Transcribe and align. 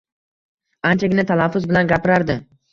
anchagina 0.93 1.27
talaffuz 1.35 1.71
bilan 1.71 1.95
gapirardi. 1.95 2.43